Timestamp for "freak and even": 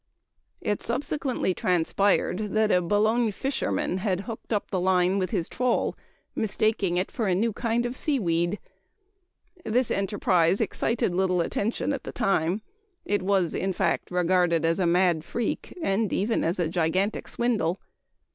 15.23-16.43